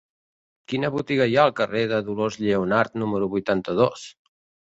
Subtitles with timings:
[0.71, 4.09] Quina botiga hi ha al carrer de Dolors Lleonart número vuitanta-dos?